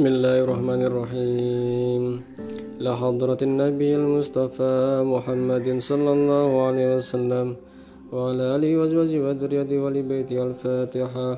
[0.00, 2.02] بسم الله الرحمن الرحيم.
[2.80, 7.46] لحضرة النبي المصطفى محمد صلى الله عليه وسلم
[8.08, 11.28] وعلى آله وأزواجه وذريته ولبيته الفاتحة.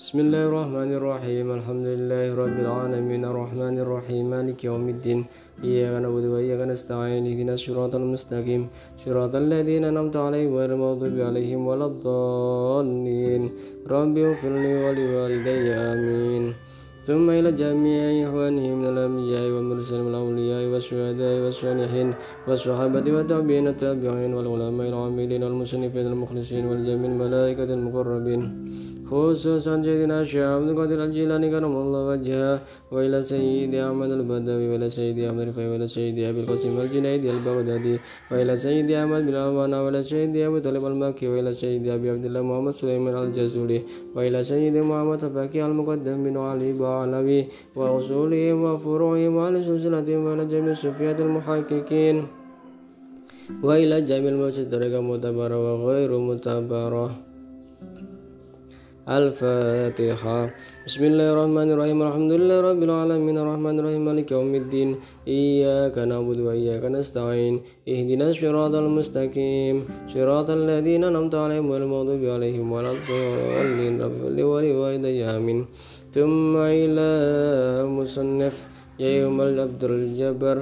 [0.00, 1.46] بسم الله الرحمن الرحيم.
[1.60, 3.22] الحمد لله رب العالمين.
[3.24, 4.24] الرحمن الرحيم.
[4.32, 5.20] مالك يوم الدين.
[5.60, 7.22] إياك نعبد وإياك نستعين.
[7.28, 8.62] اهدنا الصراط المستقيم.
[9.04, 13.42] صراط الذين أنعمت عليهم غير المغضوب عليهم ولا الضالين.
[13.84, 15.68] رب اغفر لي ولوالدي.
[15.92, 16.44] آمين.
[17.06, 22.08] ثم إلى جميع إخوانه من الأنبياء والمرسلين والأولياء والشهداء والصالحين
[22.48, 28.42] والصحابة والتابعين التابعين والعلماء العاملين والمصنفين المخلصين والجميع الملائكة المقربين.
[29.10, 30.18] خصوصا سيدنا
[30.56, 32.54] عبد القادر الجيلاني كرم الله وجهه
[32.92, 37.94] وإلى سيد أحمد البدوي وإلى سيد أحمد الرفاعي وإلى سيد أبي القاسم الجنيد البغدادي
[38.30, 42.42] وإلى سيد أحمد بن الوانا وإلى سيد أبي طالب المكي وإلى سيد أبي عبد الله
[42.48, 43.80] محمد سليمان الجزولي
[44.14, 47.40] وإلى سيد محمد الباكي المقدم بن علي بعلوي
[47.78, 52.16] وأصولهم وفروعهم وعلى سلسلتهم وإلى جميع الصوفيات المحققين
[53.66, 57.25] وإلى جميع المسجد طريقة معتبرة وغير معتبرة
[59.06, 60.50] الفاتحة.
[60.86, 61.98] بسم الله الرحمن الرحيم.
[62.02, 63.38] الحمد لله رب العالمين.
[63.38, 64.02] الرحمن الرحيم.
[64.02, 64.98] مالك يوم الدين.
[65.30, 67.54] إياك نعبد وإياك نستعين.
[67.86, 69.76] اهدنا الصراط المستقيم.
[70.10, 73.94] صراط الذين أنعمت عليهم غير المغضوب عليهم ولا الضالين.
[74.02, 75.22] رب ولوالدي.
[75.24, 75.58] آمين.
[76.10, 77.10] ثم إلى
[77.86, 78.54] مصنف
[78.98, 80.58] يوم العبد الجبر.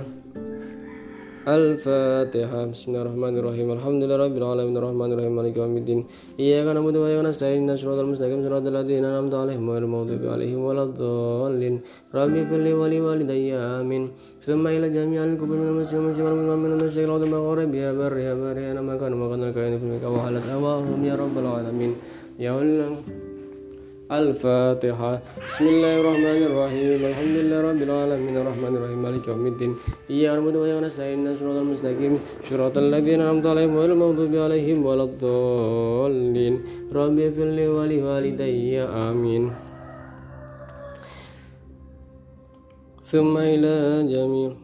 [1.49, 6.01] الفاتحة بسم الله الرحمن الرحيم الحمد لله رب العالمين الرحمن الرحيم مالك يوم الدين
[6.41, 10.83] إياك نعبد وإياك نستعين اهدنا الصراط المستقيم صراط الذين أنعمت عليهم غير المغضوب عليهم ولا
[10.89, 11.75] الضالين
[12.17, 14.03] ربي اغفر لي ولوالدي آمين
[14.47, 18.57] ثم إلى جميع الكفر من المسلمين والمسلمين من المشرق الأرض المغرب يا بر يا بر
[18.65, 21.93] يا ما كان وما كان الكائن في الملك وحلت أواهم يا رب العالمين
[22.45, 22.91] يا الله
[24.13, 25.13] الفاتحة.
[25.49, 27.01] بسم الله الرحمن الرحيم.
[27.09, 28.37] الحمد لله رب العالمين.
[28.37, 28.99] الرحمن الرحيم.
[29.01, 29.73] مالك يوم الدين.
[30.11, 31.25] إياك نعبد وإياك نستعين.
[31.37, 32.13] صراط المستقيم.
[32.51, 36.55] صراط الذين أنعمت عليهم غير المغضوب عليهم ولا الضالين.
[36.93, 38.81] رب اغفر لي ولوالدي.
[38.81, 39.45] آمين.
[43.05, 43.75] ثم إلى
[44.13, 44.64] جميع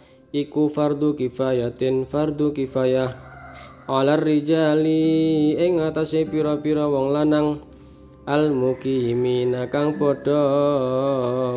[0.31, 3.11] iku fardu kifayatin fardu kifayah.
[3.91, 7.59] Alar rijali ing atase pira-pira wong lanang.
[8.23, 10.39] Al mukimina kang padha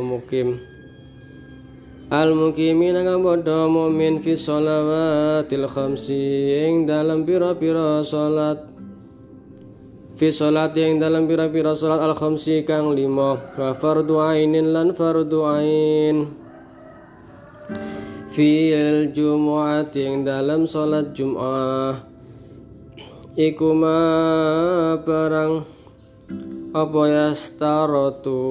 [0.02, 0.58] mukim.
[2.10, 8.58] Al mukimina kang padha mukmin fi shalawatil khamsi ing dalam pira-pira salat.
[10.18, 13.38] Fi salat yang dalam pira-pira salat al khamsi kang lima.
[13.54, 16.43] Wa fardu ainin lan fardu ain
[18.34, 22.02] fil jumu'at yang dalam salat jum'ah.
[23.38, 23.98] Iku ma
[24.98, 25.62] barang
[26.74, 28.42] apa ya staratu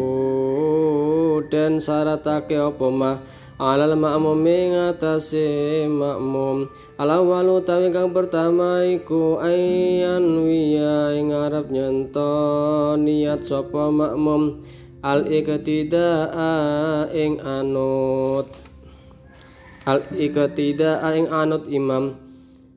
[1.51, 3.19] dan syaratake apa ma?
[3.59, 6.71] Alal makmum ngatasi makmum.
[6.95, 14.63] Alawalu tawi kang pertama iku ayan wiya ing arab niat sapa makmum.
[15.03, 18.62] Al iktidaa ing anut
[19.83, 22.15] al ikatida aing anut imam.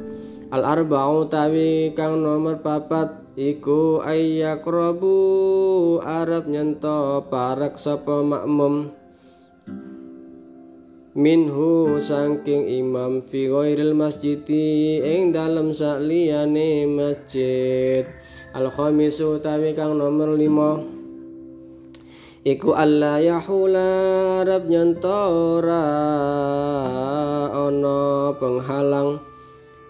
[0.51, 5.15] Al arba'u tawi kang nomor papat iku ayyaqrabu
[6.03, 8.96] arab nyento parek sapa makmum
[11.17, 18.05] minhu saking imam fi ghairil masjidi ing dalem sakliyane masjid.
[18.53, 20.93] Al khamisu utawi kang nomor 5
[22.47, 23.89] Iku Allah yahula
[24.45, 25.83] rab nyentora
[27.51, 29.19] ono penghalang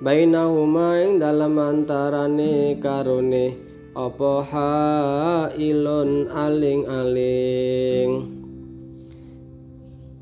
[0.01, 3.53] bainahuma ing dalam antarane karone
[3.94, 8.37] apa hailun aling-aling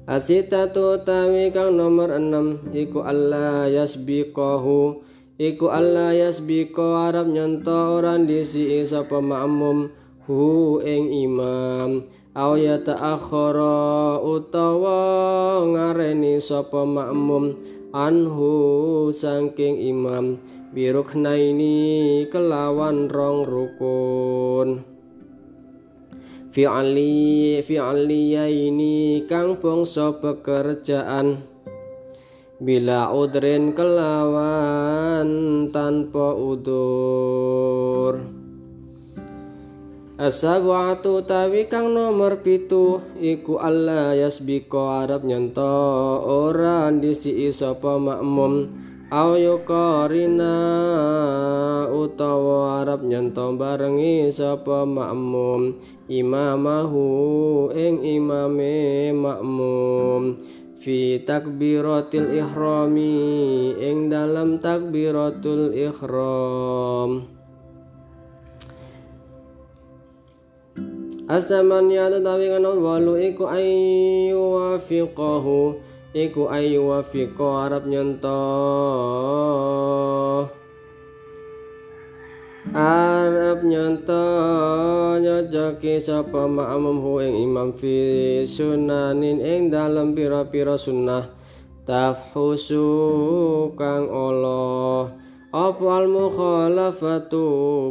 [0.05, 5.01] Asitatu tawi kang nomor enam iku Allah yasbiqahu.
[5.41, 9.89] Iku Allah yasbiqo arab nyonto orang disi sapa ma'mum
[10.29, 12.05] hu ing imam.
[12.37, 15.01] Aw yata'akhkhara utawa
[15.73, 17.57] ngareni sapa makmum
[17.89, 20.37] anhu saking imam.
[20.69, 24.94] Biruknaini kelawan rong rukun
[26.55, 31.43] fi'ali fi'aliyaini kang bangsa pekerjaan.
[32.55, 35.27] Bila udrin kelawan
[35.75, 38.23] tanpa udur.
[40.15, 49.37] Asabatu tawi kang nomor pitu iku Allah yasbiko arab nyanto ora disi sapa makmum au
[49.37, 50.55] yuqarina
[51.93, 55.77] utawa arab nyanto barengi sapa makmum?
[56.09, 60.41] Imamahu ing imame makmum.
[60.81, 67.25] Fi takbiratil ihrami ing dalam takbiratul ihram.
[71.25, 75.73] Asamanya tetapi kan walu iku ayu wafiqahu
[76.15, 78.39] iku ayu wafiqo Arab nyento
[82.71, 84.23] Arab nyento
[85.19, 91.35] nyojoki sapa ma'amum hu ing imam fi sunanin ing dalam pira-pira sunnah.
[91.85, 92.81] Tafhusu
[93.77, 95.13] kang Allah
[95.53, 97.45] apa al mukhalafatu?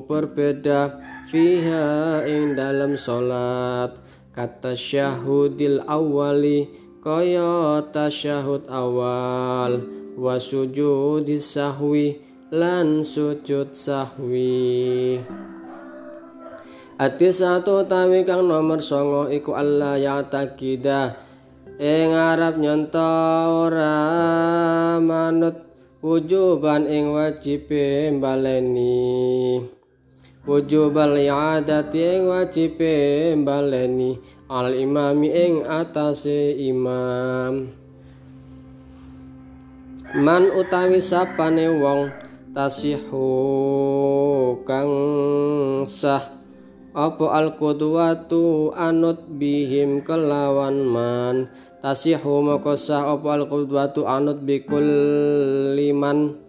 [0.09, 0.99] Berbeda
[1.29, 4.01] fiha ing dalam salat.
[4.35, 9.85] Kata syahudil awali kaya tasyahud awal
[10.17, 12.17] wa sujudis sahwi
[12.49, 15.21] lan sujud sahwi.
[16.97, 21.19] Ati satu tawi kang nomor songo iku Allah ya takida
[21.77, 23.13] ing Arab nyonto
[23.69, 25.61] ora manut
[26.01, 27.69] wujuban ing wajib
[28.23, 29.59] baleni
[30.45, 32.77] wujubal i'adati ing wajib
[33.45, 37.73] baleni al imami ing atase imam.
[40.15, 42.13] Man utawi sapane wong
[42.55, 43.27] tasihu
[44.63, 44.93] kang
[45.91, 46.23] sah
[46.95, 51.37] apa al qudwatu anut bihim kelawan man?
[51.83, 54.87] Tasihu maka sah apa al qudwatu anut bikul
[55.75, 56.44] liman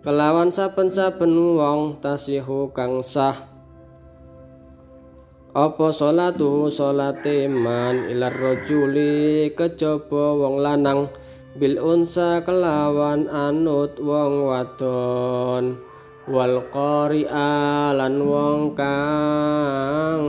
[0.00, 3.36] kelawan saben-saben wong tasihu kang sah.
[5.50, 9.50] Apa salatu salate man ilar rajuli?
[9.52, 11.10] Kejaba wong lanang
[11.58, 15.82] bil unsa kelawan anut wong wadon.
[16.30, 20.22] Wal qari'a lan wong kang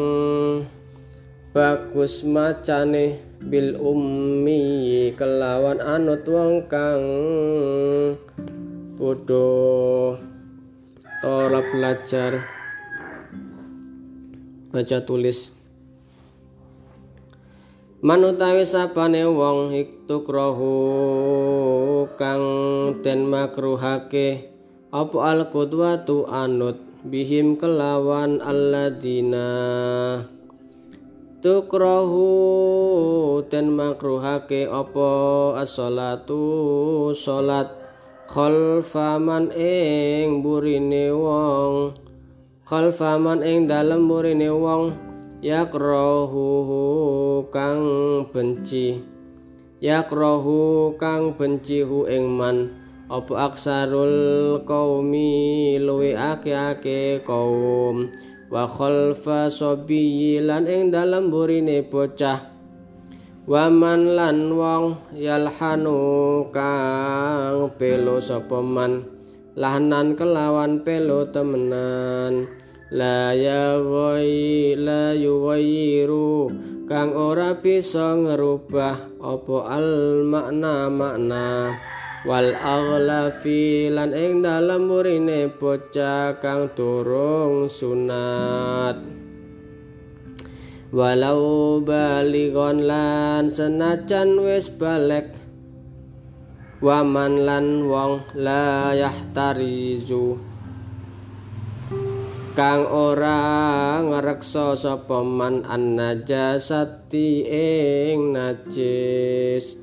[1.53, 5.13] bagus macane bil ummi.
[5.13, 7.03] Kelawan anut wong kang
[9.11, 10.15] bodoh.
[11.19, 12.39] Tora belajar.
[14.71, 15.51] Baca tulis.
[18.01, 20.73] Manutawi sapane wong iktukrohu
[22.17, 22.41] kang
[23.03, 24.49] den makruhake
[24.89, 29.45] apa al qudwatu anut bihim kelawan alladina
[31.45, 32.25] tukrohu
[33.53, 35.09] den makruhake apa
[35.61, 37.13] as-salatu?
[37.13, 37.80] Salat
[38.31, 41.91] khalfaman ing burine wong.
[42.63, 44.95] Khalfaman ing dalem burine wong.
[45.43, 46.47] Yakrohu
[47.51, 47.83] kang
[48.31, 49.03] benci.
[49.83, 52.71] Yakrohu kang benci hu ing man.
[53.11, 58.07] Apa aksarul qaumi luwi ake-ake kaum?
[58.47, 62.50] Wa khalfa sabiyilan ing dalem burine bocah
[63.49, 69.01] Waman lan wong yalhanu kang pelo sapa man.
[69.57, 72.45] Lahnan kelawan pelo temenan.
[72.93, 73.81] La ya
[74.77, 76.53] la yuwayiru
[76.91, 81.79] kang ora bisa ngerubah apa al makna makna
[82.27, 89.20] wal aghlafi lan ing dalam murine bocah kang turung sunat
[90.91, 95.31] walau baligon lan senajan wis balek
[96.83, 100.35] waman lan wong la yahtarizu.
[102.51, 109.79] Kang ora ngreksa sapa man an najasati ing najis.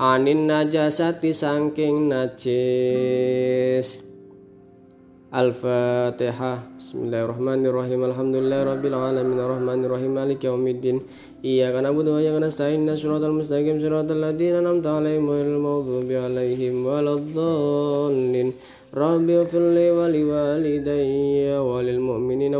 [0.00, 4.05] Anin najasati saking najis
[5.36, 8.08] Al-Fatihah Bismillahirrahmanirrahim.
[8.08, 9.36] Alhamdulillah Rabbil Alamin.
[9.36, 10.16] Ar-Rahmanirrahim.
[10.16, 11.04] Malik Yawmiddin.
[11.44, 12.88] Iyaka na'budu wa iyaka nasta'in.
[12.96, 13.76] Shiratal mustaqim.
[13.76, 18.56] Shiratal ladzina an'amta 'alaihim ghairil maghdubi 'alaihim waladdallin.
[18.96, 22.56] Rabbi ighfir li wa liwalidayya wa lil mu'minina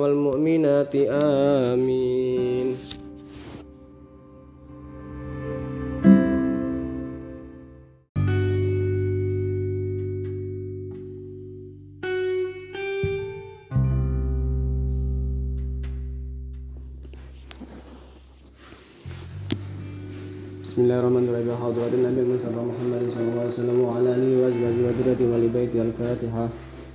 [20.86, 25.26] الله الرحمن الرحيم حضرة النبي المصطفى محمد صلى الله عليه وسلم وعلى آله وأزواجه وذريته
[25.32, 26.44] ولبيت الفاتحة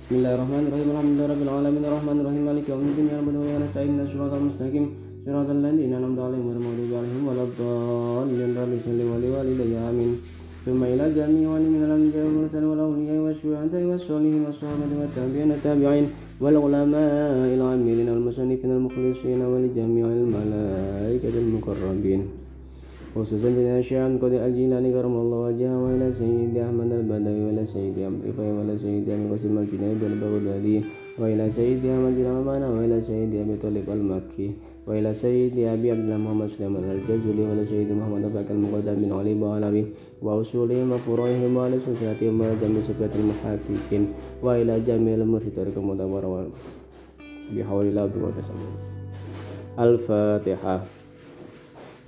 [0.00, 3.28] بسم الله الرحمن الرحيم الحمد لله رب العالمين الرحمن الرحيم مالك يوم الدين يا رب
[3.52, 4.84] ونستعين من الصراط المستقيم
[5.26, 10.10] صراط الذين أنعمت عليهم غير المغضوب عليهم ولا الضالين رب صل ولوالدي آمين
[10.66, 16.06] ثم إلى الجميع من الأنبياء والمرسلين والأولياء والشهداء والصالحين والصحابة والتابعين التابعين
[16.42, 22.22] والعلماء العاملين والمصنفين المخلصين ولجميع الملائكة المقربين
[23.15, 28.21] خصوصا سيدنا الشام قد الجيلاني كرم الله وجهه وإلى سيدي أحمد البدوي وإلى سيدي عبد
[28.23, 30.77] الرفاعي وإلى سيدي أبي القاسم الجنيد والبغدادي
[31.19, 34.47] وإلى سيدي أحمد بن عمان وإلى سيدي أبي طالب المكي
[34.87, 39.33] وإلى سيدي أبي عبد الله محمد سليمان الجزولي وإلى سيدي محمد أباك المقدم بن علي
[39.41, 39.83] بعلوي
[40.21, 44.03] وأصولهم وفروعهم وعلى سلسلتهم وإلى جميع سكرة المحققين
[44.45, 46.23] وإلى جميع المرشد طريق المدبر
[47.55, 48.47] بحول الله وقوته
[49.79, 50.75] الفاتحة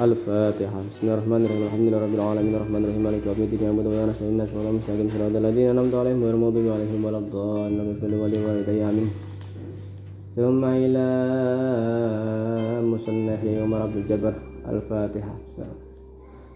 [0.00, 0.80] الفاتحة.
[0.90, 1.64] بسم الله الرحمن الرحيم.
[1.68, 2.54] الحمد لله رب العالمين.
[2.58, 3.02] الرحمن الرحيم.
[3.04, 3.60] مالك يوم الدين.
[3.68, 4.40] يعبد ويا نستعين.
[4.50, 7.80] صراط المستقيم صراط الذين أنعمت عليهم غير المغضوب عليهم ولا الضالين.
[7.84, 9.08] اغفر لي ولوالدي آمين
[10.36, 11.06] ثم إلى
[12.92, 14.34] مصنف يوم رب الجبر.
[14.72, 15.34] الفاتحة.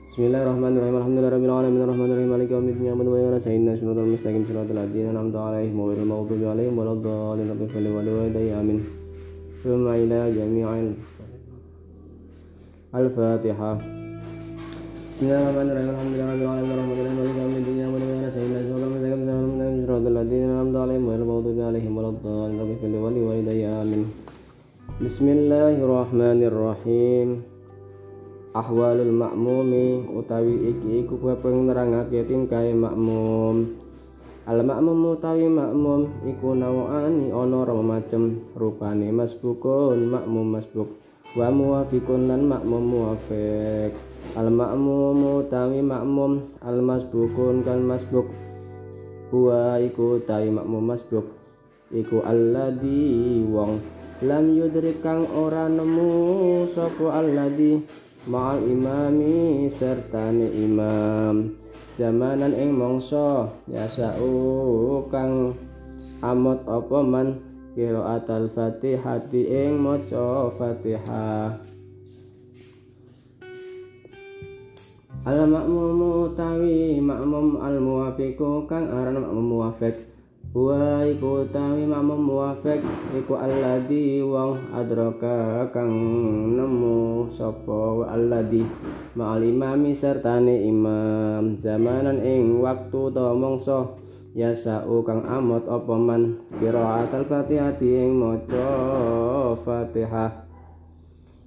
[0.08, 0.96] بسم الله الرحمن الرحيم.
[1.00, 1.80] الحمد لله رب العالمين.
[1.86, 2.30] الرحمن الرحيم.
[2.34, 2.86] مالك يوم الدين.
[2.88, 3.68] يعبد ويا نستعين.
[3.80, 7.48] صراط المستقيم صراط الذين أنعمت عليهم غير المغضوب عليهم ولا الضالين.
[7.52, 8.78] اغفر لي ولوالدي آمين
[9.64, 10.68] ثم إلى جميع
[12.94, 13.82] Al-Fatihah.
[25.02, 27.42] Bismillahirrahmanirrahim.
[28.54, 33.74] Ahwalul ma'mumi utawi iki iku kaping nerangake tingkae makmum.
[34.46, 38.38] Al makmum utawi makmum iku nawani ana rong macem.
[38.54, 41.03] Rupane masbukun makmum masbuk
[41.34, 43.92] wa muwafiqun lan makmum muwafiq.
[44.38, 48.30] Al makmum utawi makmum al masbukun kan masbuk
[49.30, 51.26] huwa iku utawi makmum masbuk
[51.92, 53.78] iku alladhi wong
[54.22, 57.82] lam yudrik kang ora nemu sapa alladhi.
[58.24, 61.52] Ma'al imami sertane imam.
[61.92, 65.52] Zamanan ing mangsa yasau kang
[66.24, 67.36] amot apa man
[67.74, 71.58] qiraatul fatihati ing maca fatihah.
[75.24, 79.96] Al makmum utawi makmum al muwafiqu kang aran makmum muwafiq.
[80.54, 82.78] Wa iku utawi makmum muwafiq
[83.18, 85.90] iku alladhi wong adraka kang
[86.54, 88.62] nemu sapa alladhi
[89.18, 91.58] ma'al imami sertane imam.
[91.58, 94.03] Zamanan ing waktu utawa mangsa
[94.34, 96.42] ya sa'u kang amot apa man?
[96.58, 98.66] Qiraatul fatihati ing maca
[99.62, 100.42] fatihah.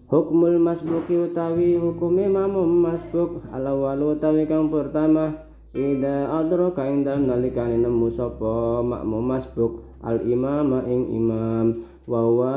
[0.07, 3.43] Hukmul masbuki utawi hukume mamum masbuk.
[3.51, 5.43] Alawal utawi kang pertama.
[5.75, 9.83] Ida adraka ing dalem nalikane nemu sapa makmum masbuk?
[9.99, 11.83] Al imama ing imam.
[12.07, 12.55] Wa wa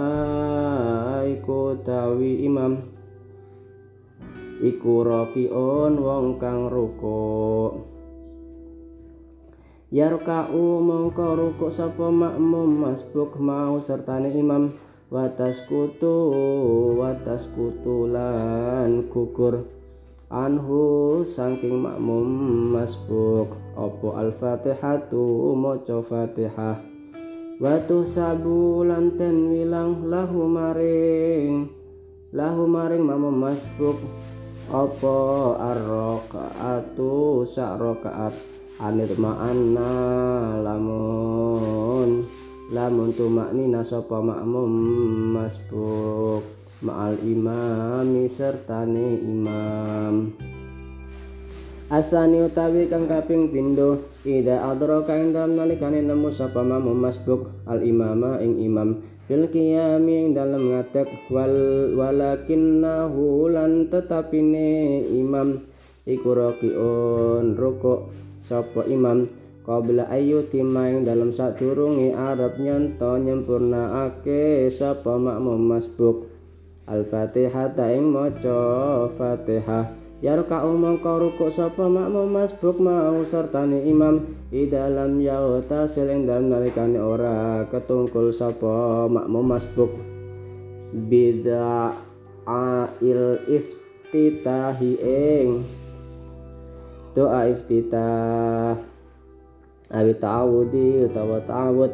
[1.27, 2.87] iku utawi imam.
[4.63, 7.90] Iku rakiun wong kang rukuk
[9.91, 14.71] Yarka'u mongko rukuk sapa makmum masbuk mau sertane imam.
[15.11, 16.31] Watas kutu
[16.95, 19.67] watas kutulan kukur
[20.31, 22.23] anhu saking makmum
[22.71, 26.79] masbuk opo al-fatihatu maca fatihah.
[27.59, 31.67] Watu sabu lanten wilang lahu maring.
[32.31, 33.99] Lahu maring makmum masbuk
[34.71, 39.93] opo arrokaatu sak rakaat anir ma'anna
[40.65, 42.25] lamun
[42.73, 44.73] lamun tumaknina sapa makmum
[45.37, 46.43] masbuk.
[46.81, 50.33] Ma'al imami sertane imam.
[51.93, 57.85] Asani utawi kang kaping pindho ida adraka ing dalem nalikane nemu sapa makmum masbuk al
[57.85, 59.05] imama ing imam.
[59.29, 61.53] Fil qiyami ing dalem ngadeg wal
[62.01, 65.61] walakinnahu lan tetapine imam.
[66.09, 68.09] Iku rakiun rukuk
[68.41, 69.29] sapa imam
[69.63, 76.27] qabla ayu timaing dalam sadurunge arep nyento nyempurnaake sapa makmum masbuk.
[76.91, 79.95] Al-Fatihah ta ing maca Fatihah.
[80.21, 84.27] Yarka umangka rukuk sapa makmum masbuk mau sertane imam.
[84.51, 89.93] I dalam yauta siling dalam nalikane ora ketungkul sapa makmum masbuk.
[90.91, 91.95] Bida
[92.99, 95.80] il iftitahi ing
[97.17, 98.79] doa iftitah.
[99.91, 101.93] Awi ta'awudi utawa ta'awud.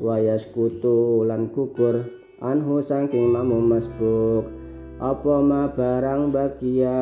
[0.00, 2.00] Wa yaskutu lan kukur
[2.40, 4.48] anhu saking makmum masbuk.
[5.00, 7.00] Apa ma barang bagia?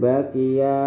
[0.00, 0.80] Bagia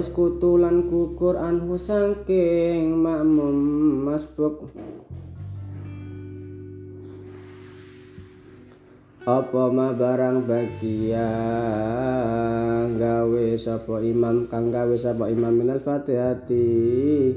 [0.00, 3.52] Wayas kutulan kukur anhu sangking makmum
[4.00, 4.72] masbuk.
[9.28, 11.28] Apa ma barang bagia
[12.96, 14.48] gawe sapa imam?
[14.48, 17.36] Kang gawe sapa imam minal fatihati?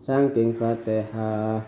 [0.00, 1.60] Sangking fatihah.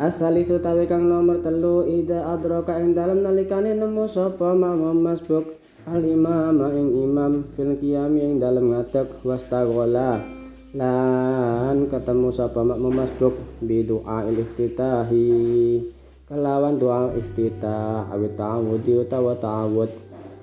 [0.00, 5.63] Asal itu tawi kang nomor telu ida adroka ing dalam nalikane nemu sapa makmum masbuk
[5.84, 10.24] al imam ing imam fil qiyami ing dalem ngadeg wastaghala
[10.74, 15.30] lan ketemu sapa makmum masbuk bi doa iftitahi.
[16.24, 19.90] Kelawan doa iftitah awit ta'awudi utawa ta'awud.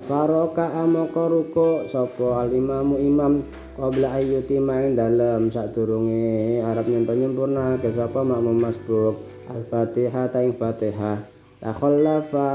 [0.08, 3.44] Faroka amoko ruko sapa al imamu imam
[3.76, 5.52] qabla ayyuti maing dalem.
[5.52, 9.20] Sadurunge arep nyempo nyempurna ke sapa makmum masbuk
[9.52, 11.20] al-fatihah ta ing fatihah.
[11.60, 12.48] Takhallafa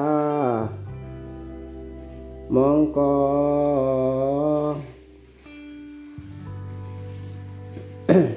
[2.49, 3.11] mongko.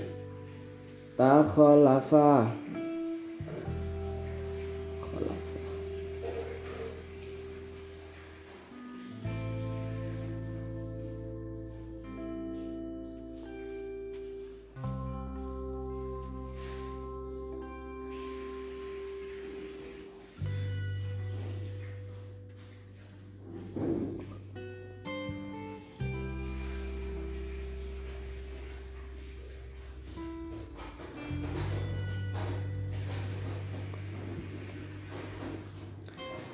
[1.18, 2.50] Takhalafa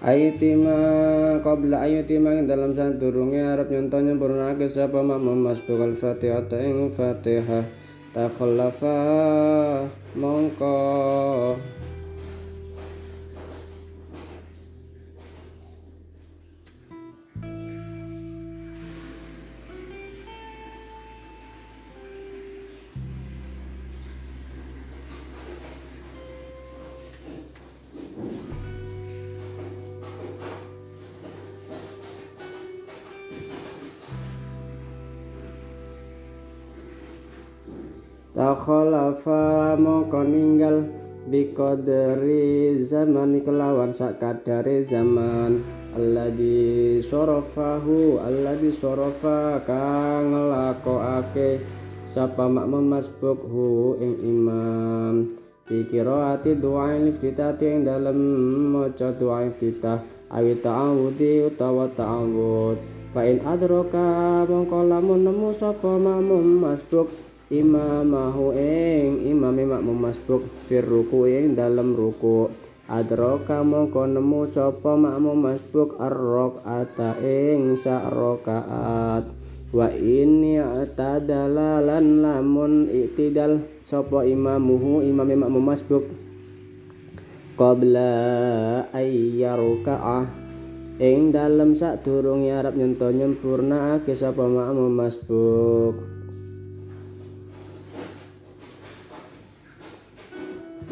[0.06, 7.66] Ayutima qabla ayutima ing dalam sadurunge arep nyonto nyempurnake sapa makmum masbuk al-Fatihah ing Fatihah.
[8.14, 8.94] Takhallafa
[10.14, 10.78] mongko
[38.46, 40.86] takhalafa mongko ninggal
[41.26, 45.66] biqadri zaman kelawan sakadare zaman.
[45.98, 51.58] Alladzi sarafahu alladzi sarafa kang nglakokake
[52.06, 55.14] sapa makmum masbuk hu ing imam.
[55.66, 58.14] Pikirati doa iftitah ing dalem
[58.70, 59.98] maca doa iftitah
[60.30, 62.78] awi ta'awudi utawa ta'awud.
[63.10, 67.10] Fa in adraka mongko lamun nemu sapa makmum masbuk
[67.46, 72.50] imamahu ing imame makmum masbuk fir ruku ing dalem ruku.
[72.86, 79.26] Adroka mongko nemu sapa makmum masbuk ata ing sak rakaat
[79.74, 86.06] wa ini atadala lan lamun iktidal sapa imamuhu imame makmum masbuk
[87.58, 88.14] qabla
[88.94, 90.46] ayyarukaah.
[90.96, 96.15] Ing dalem sadurunge arep nyento nyempurnakake sapa makmum masbuk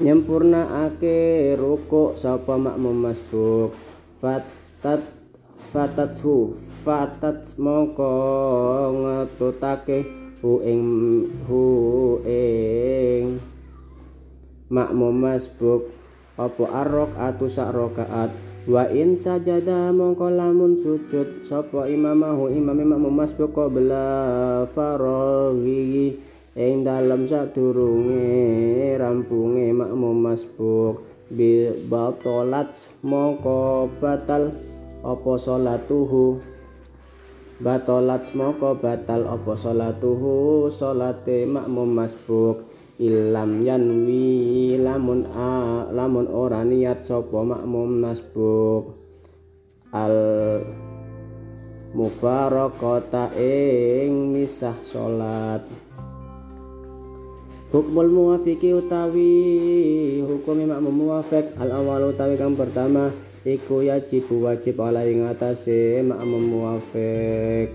[0.02, 3.70] nyempurnaake rukuk sapa makmum masbuk
[4.18, 5.02] fatat
[5.70, 8.14] fatathu fatat mongko
[8.98, 10.02] ngetutake
[10.42, 10.82] hu ing
[11.46, 11.64] hu
[12.26, 13.38] ing.
[14.68, 15.88] Makmum masbuk
[16.34, 18.34] apa arok atu sak rakaat
[18.66, 26.18] wa in sajada mongko lamun sujud sapa imamahu imam makmum masbuk qabla faraghi
[26.54, 31.02] ing dalem sadurunge rampunge makmum masbuk.
[31.34, 32.70] Bi batalat
[33.02, 34.54] mongko batal
[35.02, 36.38] apa salatuhu
[37.58, 42.70] batalat mongko batal apa salatuhu salate makmum masbuk.
[43.02, 48.94] Ilam yanwi lamun a lamun ora niat sapa makmum masbuk.
[49.90, 50.14] Al
[51.94, 55.83] mufaraqata ing misah salat
[57.74, 63.10] Hukmul muwafiqi utawi hukum makmum muwafiq al awal utawi kang pertama
[63.42, 67.74] iku yajib wajib ala ing atase makmum muwafiq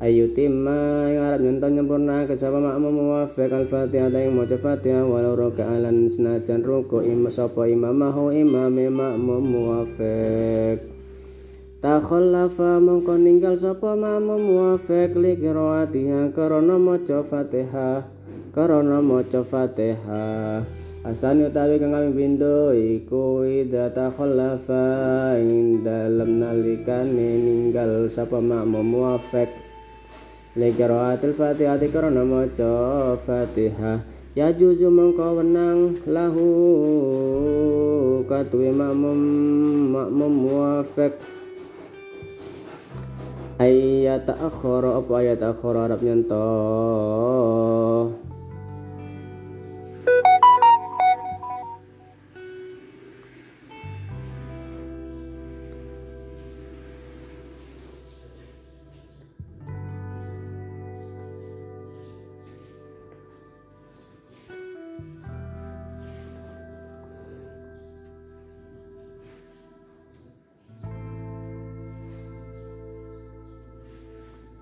[0.00, 6.08] ayu timma yang arab nyonton nyempurna kesapa makmum muwafiq al-fatihah yang maca fatihah walau roka'alan
[6.08, 10.80] senajan ruku imam sapa imamahu imam makmum muwafiq
[11.84, 18.16] takhallafa mongko ninggal sapa makmum muwafiq li qiraatiha karena maca fatihah
[18.58, 20.66] karena maca fatihah.
[21.06, 29.46] Asani utawi kang kami pindo iku ida takhallafa ing dalem nalikane ninggal sapa makmum muwafiq
[30.58, 34.02] Liqiraatil Fatihah karena maca Fatihah.
[34.34, 36.50] Ya juzu mengko wenang lahu
[38.26, 39.18] katuwe makmum
[39.94, 41.14] makmum muwafiq
[43.58, 47.27] ayat akhara apa ayat akhara Arab nyentoh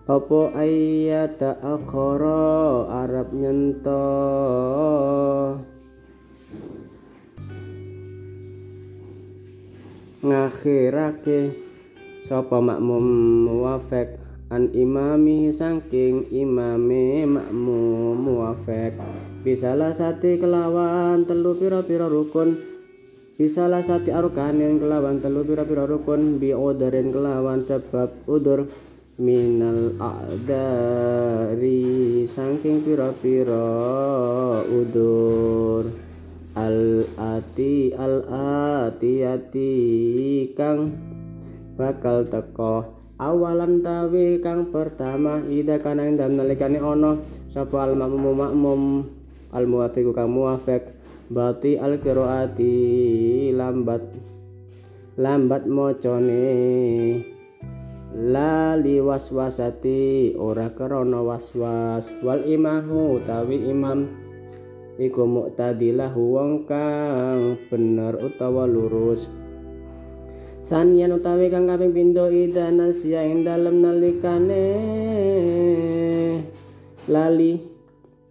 [0.07, 4.07] apa ayat akhara Arab nyento?
[10.23, 11.59] Ngakhirake
[12.23, 13.03] sapa makmum
[13.51, 14.15] muwafiq
[14.55, 18.95] an imami saking imame makmum muwafiq
[19.43, 22.55] bisalah sate kelawan telu pira-pira rukun.
[23.37, 26.39] Bisalah sate arkanin kelawan telu pira-pira rukun.
[26.39, 28.71] Bi kelawan sebab udur
[29.17, 31.81] minal a'dari
[32.29, 33.65] saking pira-pira
[34.69, 35.89] udur.
[36.57, 38.25] Al ati al
[38.89, 39.73] ati ati
[40.57, 40.93] kang
[41.77, 42.97] bakal teko.
[43.17, 47.17] Awalan tawi kang pertama ida kana ing dalem nalikane ana.
[47.49, 48.37] Sapa al makmum?
[48.37, 48.81] Makmum
[49.53, 50.93] al muwafiq kang muwafiq
[51.33, 52.77] bati al qiraati
[53.57, 54.05] lambat
[55.17, 57.36] lambat macane
[58.17, 62.09] lali waswasati ora krana waswas.
[62.25, 64.09] Wal imahu utawi imam
[64.97, 69.29] iku muktadilah wong kang bener utawa lurus.
[70.65, 74.73] Sanian utawi kang kaping pindho idana sia ing dalem nalikane.
[77.07, 77.63] Lali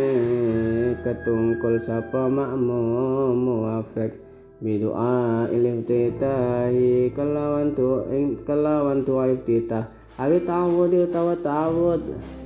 [1.03, 4.22] Ketungkul sapa makmum muafek
[4.63, 5.51] bidoa
[5.83, 9.91] titahi kelawan tu ing kelawan tu titah.
[10.15, 11.99] Awi tawud utawa tawud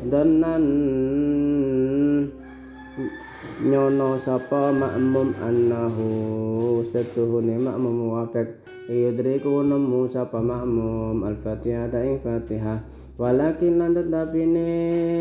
[0.09, 0.63] danan
[3.61, 6.09] nyono sapa makmum annahu.
[6.89, 11.21] Setuhune makmum muafek yudriku nemu sapa makmum.
[11.21, 12.81] Al-fatihah ing fatihah.
[13.21, 14.69] Walakin lan tetapi ne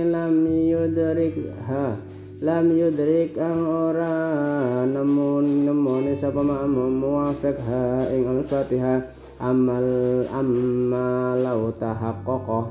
[0.09, 1.97] lam yudrik ha
[2.37, 9.09] lam yudrik ang ora nemu nemu sapa makmum muwafiq ha ing al-fatihah
[9.41, 9.89] amal
[10.29, 12.69] amma lau tahaqqaqa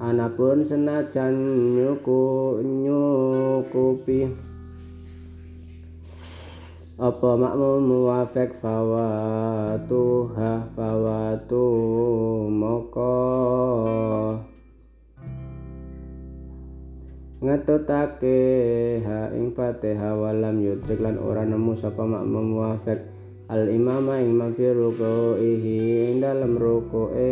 [0.00, 1.36] anapun senajan
[1.76, 4.32] nyuku nyukupi.
[6.96, 11.68] Apa makmum muwafek fawatuha fawatu
[12.48, 13.12] moko
[17.36, 18.40] ngetutake
[19.04, 24.74] ha ing fatihah walam yudrik lan ora nemu sapa makmum muwafek al imama imam fi
[24.74, 25.78] ruku'ihi
[26.10, 27.30] ing dalam ruku'e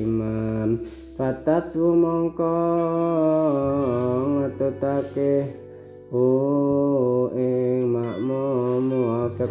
[0.00, 0.80] imam.
[1.16, 2.56] Fatatu mongko
[4.36, 5.48] ngetutake
[6.12, 6.28] hu
[7.32, 9.48] ing makmum muafiq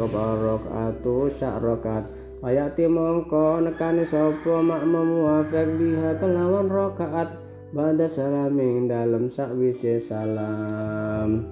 [0.69, 2.05] atu sak rakaat
[2.45, 11.47] Ayati mongko nekani sapa makmum muafiq biha kelawan rakaat bada salaming dalam sakwise salam.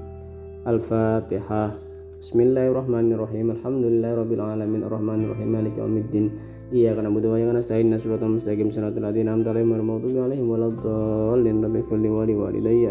[0.67, 1.73] Al-Fatihah.
[2.21, 3.57] Bismillahirrahmanirrahim.
[3.57, 4.81] Alhamdulillahirabbil alamin.
[4.85, 5.49] Arrahmanirrahim.
[5.49, 6.25] Maliki yaumiddin.
[6.69, 7.89] Iyyaka na'budu wa iyyaka nasta'in.
[7.97, 8.69] Shiratal mustaqim.
[8.69, 11.55] Shiratal ladzina an'amta 'alaihim ghairil maghdubi 'alaihim waladdallin.
[11.65, 11.99] Rabbil ighfir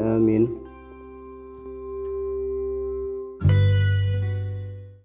[0.03, 0.72] amin